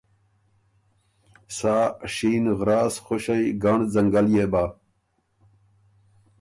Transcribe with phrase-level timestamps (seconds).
[1.57, 1.77] سا
[2.13, 4.63] شین غراس خُوݭئ ګنړ ځنګل يې بۀ۔